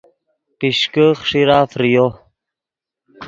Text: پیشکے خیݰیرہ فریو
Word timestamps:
پیشکے 0.59 1.07
خیݰیرہ 1.19 1.59
فریو 1.71 2.05